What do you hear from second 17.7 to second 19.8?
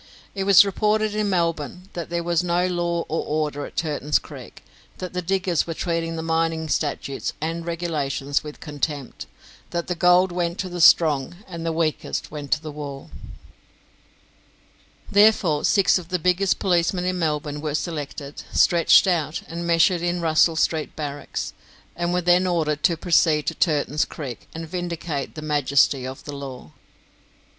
selected, stretched out, and